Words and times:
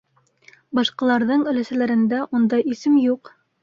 Башҡаларҙың 0.79 1.45
өләсәләрендә 1.53 2.25
ундай 2.41 2.69
исем 2.77 3.01
юҡ. 3.09 3.37